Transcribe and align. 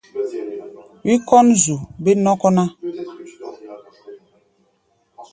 Wí 1.05 1.15
kɔ́n 1.27 1.47
zu 1.63 1.75
bé-nɔ́kɔ́ 2.03 2.51
ná. 2.57 2.63